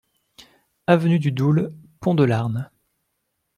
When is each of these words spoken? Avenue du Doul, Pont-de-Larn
Avenue 0.87 1.19
du 1.19 1.31
Doul, 1.31 1.75
Pont-de-Larn 1.99 2.71